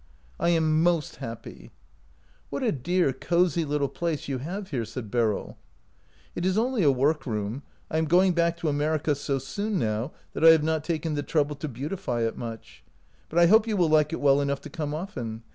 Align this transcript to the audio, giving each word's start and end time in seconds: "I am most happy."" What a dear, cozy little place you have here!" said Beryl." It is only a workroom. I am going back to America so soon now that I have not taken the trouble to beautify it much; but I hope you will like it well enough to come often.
"I 0.39 0.49
am 0.49 0.81
most 0.81 1.17
happy."" 1.17 1.69
What 2.49 2.63
a 2.63 2.71
dear, 2.71 3.13
cozy 3.13 3.63
little 3.65 3.87
place 3.87 4.27
you 4.27 4.39
have 4.39 4.71
here!" 4.71 4.83
said 4.83 5.11
Beryl." 5.11 5.59
It 6.35 6.43
is 6.43 6.57
only 6.57 6.81
a 6.81 6.89
workroom. 6.91 7.61
I 7.91 7.99
am 7.99 8.05
going 8.05 8.33
back 8.33 8.57
to 8.57 8.67
America 8.67 9.13
so 9.13 9.37
soon 9.37 9.77
now 9.77 10.11
that 10.33 10.43
I 10.43 10.49
have 10.53 10.63
not 10.63 10.83
taken 10.83 11.13
the 11.13 11.21
trouble 11.21 11.55
to 11.57 11.67
beautify 11.67 12.21
it 12.21 12.35
much; 12.35 12.83
but 13.29 13.37
I 13.37 13.45
hope 13.45 13.67
you 13.67 13.77
will 13.77 13.89
like 13.89 14.11
it 14.11 14.19
well 14.19 14.41
enough 14.41 14.61
to 14.61 14.71
come 14.71 14.95
often. 14.95 15.43